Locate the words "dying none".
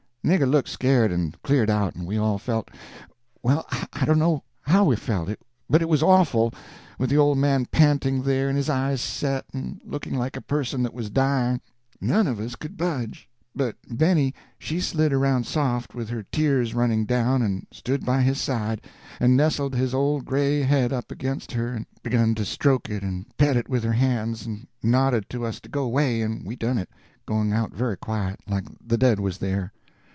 11.09-12.27